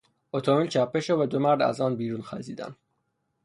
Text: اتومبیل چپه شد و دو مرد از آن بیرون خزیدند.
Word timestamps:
اتومبیل 0.33 0.67
چپه 0.67 0.99
شد 1.05 1.17
و 1.19 1.25
دو 1.25 1.39
مرد 1.39 1.61
از 1.61 1.81
آن 1.81 1.95
بیرون 1.95 2.21
خزیدند. 2.21 2.75